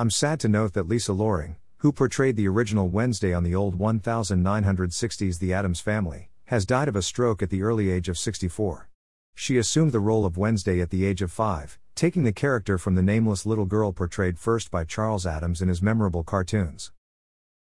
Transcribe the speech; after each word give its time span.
I'm 0.00 0.08
sad 0.08 0.40
to 0.40 0.48
note 0.48 0.72
that 0.72 0.88
Lisa 0.88 1.12
Loring, 1.12 1.56
who 1.80 1.92
portrayed 1.92 2.36
the 2.36 2.48
original 2.48 2.88
Wednesday 2.88 3.34
on 3.34 3.44
the 3.44 3.54
old 3.54 3.78
1960s 3.78 5.38
The 5.38 5.52
Addams 5.52 5.80
Family, 5.80 6.30
has 6.46 6.64
died 6.64 6.88
of 6.88 6.96
a 6.96 7.02
stroke 7.02 7.42
at 7.42 7.50
the 7.50 7.62
early 7.62 7.90
age 7.90 8.08
of 8.08 8.16
64. 8.16 8.88
She 9.34 9.58
assumed 9.58 9.92
the 9.92 10.00
role 10.00 10.24
of 10.24 10.38
Wednesday 10.38 10.80
at 10.80 10.88
the 10.88 11.04
age 11.04 11.20
of 11.20 11.30
5, 11.30 11.78
taking 11.94 12.22
the 12.22 12.32
character 12.32 12.78
from 12.78 12.94
the 12.94 13.02
nameless 13.02 13.44
little 13.44 13.66
girl 13.66 13.92
portrayed 13.92 14.38
first 14.38 14.70
by 14.70 14.84
Charles 14.84 15.26
Addams 15.26 15.60
in 15.60 15.68
his 15.68 15.82
memorable 15.82 16.24
cartoons. 16.24 16.92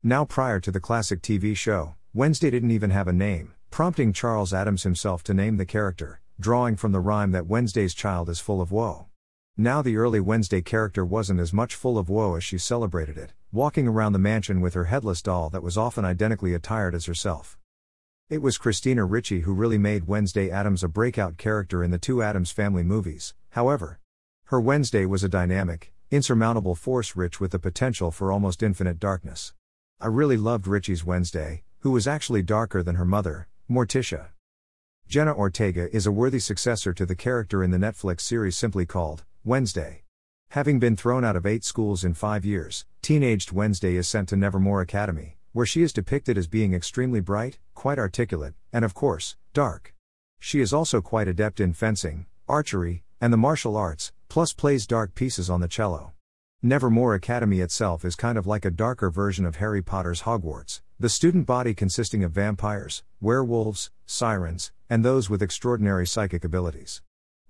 Now, 0.01 0.23
prior 0.23 0.61
to 0.61 0.71
the 0.71 0.79
classic 0.79 1.21
TV 1.21 1.57
show, 1.57 1.95
Wednesday 2.13 2.49
didn't 2.49 2.71
even 2.71 2.91
have 2.91 3.09
a 3.09 3.11
name, 3.11 3.53
prompting 3.69 4.13
Charles 4.13 4.53
Addams 4.53 4.83
himself 4.83 5.23
to 5.23 5.33
name 5.33 5.57
the 5.57 5.65
character, 5.65 6.21
drawing 6.39 6.77
from 6.77 6.93
the 6.93 7.01
rhyme 7.01 7.31
that 7.31 7.47
Wednesday's 7.47 7.93
child 7.93 8.29
is 8.29 8.39
full 8.39 8.61
of 8.61 8.71
woe. 8.71 9.08
Now, 9.61 9.81
the 9.81 9.97
early 9.97 10.21
Wednesday 10.21 10.61
character 10.61 11.03
wasn't 11.03 11.41
as 11.41 11.51
much 11.51 11.75
full 11.75 11.97
of 11.97 12.07
woe 12.07 12.35
as 12.35 12.45
she 12.45 12.57
celebrated 12.57 13.17
it, 13.17 13.33
walking 13.51 13.89
around 13.89 14.13
the 14.13 14.17
mansion 14.17 14.61
with 14.61 14.73
her 14.73 14.85
headless 14.85 15.21
doll 15.21 15.49
that 15.49 15.61
was 15.61 15.77
often 15.77 16.05
identically 16.05 16.53
attired 16.53 16.95
as 16.95 17.07
herself. 17.07 17.57
It 18.29 18.41
was 18.41 18.57
Christina 18.57 19.03
Ricci 19.03 19.41
who 19.41 19.53
really 19.53 19.77
made 19.77 20.07
Wednesday 20.07 20.49
Addams 20.49 20.81
a 20.81 20.87
breakout 20.87 21.35
character 21.35 21.83
in 21.83 21.91
the 21.91 21.97
two 21.97 22.23
Addams 22.23 22.51
family 22.51 22.83
movies, 22.83 23.33
however. 23.49 23.99
Her 24.45 24.61
Wednesday 24.61 25.05
was 25.05 25.25
a 25.25 25.27
dynamic, 25.27 25.91
insurmountable 26.09 26.73
force 26.73 27.17
rich 27.17 27.41
with 27.41 27.51
the 27.51 27.59
potential 27.59 28.11
for 28.11 28.31
almost 28.31 28.63
infinite 28.63 28.97
darkness. 28.97 29.53
I 29.99 30.07
really 30.07 30.37
loved 30.37 30.67
Ricci's 30.67 31.03
Wednesday, 31.03 31.63
who 31.79 31.91
was 31.91 32.07
actually 32.07 32.43
darker 32.43 32.81
than 32.81 32.95
her 32.95 33.03
mother, 33.03 33.49
Morticia. 33.69 34.27
Jenna 35.09 35.35
Ortega 35.35 35.93
is 35.93 36.05
a 36.05 36.13
worthy 36.13 36.39
successor 36.39 36.93
to 36.93 37.05
the 37.05 37.13
character 37.13 37.61
in 37.61 37.71
the 37.71 37.77
Netflix 37.77 38.21
series 38.21 38.55
simply 38.55 38.85
called 38.85 39.25
Wednesday. 39.49 40.03
Having 40.51 40.77
been 40.77 40.95
thrown 40.95 41.25
out 41.25 41.35
of 41.35 41.43
eight 41.43 41.63
schools 41.63 42.03
in 42.03 42.13
five 42.13 42.45
years, 42.45 42.85
teenaged 43.01 43.51
Wednesday 43.51 43.95
is 43.95 44.07
sent 44.07 44.29
to 44.29 44.35
Nevermore 44.35 44.79
Academy, 44.79 45.39
where 45.53 45.65
she 45.65 45.81
is 45.81 45.91
depicted 45.91 46.37
as 46.37 46.45
being 46.45 46.75
extremely 46.75 47.19
bright, 47.19 47.57
quite 47.73 47.97
articulate, 47.97 48.53
and 48.71 48.85
of 48.85 48.93
course, 48.93 49.37
dark. 49.55 49.95
She 50.39 50.61
is 50.61 50.71
also 50.71 51.01
quite 51.01 51.27
adept 51.27 51.59
in 51.59 51.73
fencing, 51.73 52.27
archery, 52.47 53.01
and 53.19 53.33
the 53.33 53.37
martial 53.37 53.75
arts, 53.75 54.11
plus 54.27 54.53
plays 54.53 54.85
dark 54.85 55.15
pieces 55.15 55.49
on 55.49 55.61
the 55.61 55.67
cello. 55.67 56.13
Nevermore 56.61 57.15
Academy 57.15 57.59
itself 57.59 58.05
is 58.05 58.15
kind 58.15 58.37
of 58.37 58.45
like 58.45 58.65
a 58.65 58.69
darker 58.69 59.09
version 59.09 59.47
of 59.47 59.55
Harry 59.55 59.81
Potter's 59.81 60.21
Hogwarts, 60.21 60.81
the 60.99 61.09
student 61.09 61.47
body 61.47 61.73
consisting 61.73 62.23
of 62.23 62.33
vampires, 62.33 63.01
werewolves, 63.19 63.89
sirens, 64.05 64.71
and 64.91 65.03
those 65.03 65.27
with 65.27 65.41
extraordinary 65.41 66.05
psychic 66.05 66.43
abilities. 66.43 67.01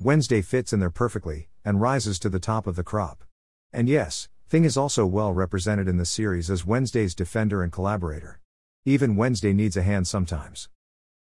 Wednesday 0.01 0.41
fits 0.41 0.71
in 0.71 0.79
there 0.79 0.89
perfectly, 0.89 1.49
and 1.63 1.81
rises 1.81 2.19
to 2.19 2.29
the 2.29 2.39
top 2.39 2.67
of 2.67 2.75
the 2.75 2.83
crop. 2.83 3.23
And 3.71 3.87
yes, 3.87 4.27
Thing 4.49 4.65
is 4.65 4.77
also 4.77 5.05
well 5.05 5.31
represented 5.31 5.87
in 5.87 5.97
the 5.97 6.07
series 6.07 6.49
as 6.49 6.65
Wednesday's 6.65 7.13
defender 7.13 7.61
and 7.61 7.71
collaborator. 7.71 8.39
Even 8.83 9.15
Wednesday 9.15 9.53
needs 9.53 9.77
a 9.77 9.83
hand 9.83 10.07
sometimes. 10.07 10.69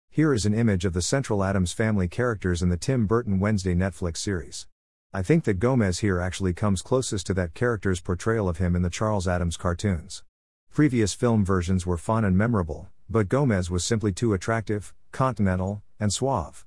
Here 0.10 0.34
is 0.34 0.46
an 0.46 0.54
image 0.54 0.86
of 0.86 0.94
the 0.94 1.02
central 1.02 1.44
Addams 1.44 1.74
family 1.74 2.08
characters 2.08 2.62
in 2.62 2.70
the 2.70 2.78
Tim 2.78 3.08
Burton 3.08 3.42
Wednesday 3.42 3.76
Netflix 3.76 4.18
series. 4.20 4.68
I 5.14 5.22
think 5.22 5.44
that 5.44 5.60
Gomez 5.60 6.00
here 6.00 6.22
actually 6.22 6.54
comes 6.54 6.82
closest 6.82 7.28
to 7.28 7.34
that 7.34 7.54
character's 7.54 8.00
portrayal 8.00 8.48
of 8.48 8.60
him 8.60 8.74
in 8.74 8.84
the 8.84 8.90
Charles 8.90 9.28
Addams 9.28 9.58
cartoons. 9.58 10.24
Previous 10.72 11.14
film 11.14 11.44
versions 11.44 11.86
were 11.86 11.98
fun 11.98 12.24
and 12.24 12.38
memorable, 12.38 12.88
but 13.10 13.28
Gomez 13.28 13.70
was 13.70 13.84
simply 13.84 14.14
too 14.14 14.32
attractive, 14.34 14.94
continental, 15.12 15.84
and 16.00 16.14
suave 16.14 16.66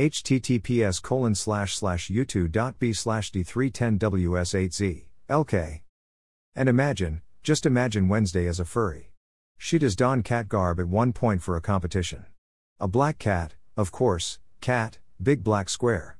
https 0.00 1.02
colon 1.02 1.34
slash 1.34 1.76
slash 1.76 2.08
u2.b 2.08 2.92
slash 2.94 3.32
d310ws8z, 3.32 5.04
lk. 5.28 5.80
And 6.56 6.68
imagine, 6.68 7.22
just 7.42 7.66
imagine 7.66 8.08
Wednesday 8.08 8.46
as 8.46 8.58
a 8.58 8.64
furry. 8.64 9.12
She 9.58 9.78
does 9.78 9.94
don 9.96 10.22
cat 10.22 10.48
garb 10.48 10.80
at 10.80 10.88
one 10.88 11.12
point 11.12 11.42
for 11.42 11.54
a 11.54 11.60
competition. 11.60 12.24
A 12.78 12.88
black 12.88 13.18
cat, 13.18 13.56
of 13.76 13.92
course, 13.92 14.38
cat, 14.62 14.98
big 15.22 15.44
black 15.44 15.68
square. 15.68 16.19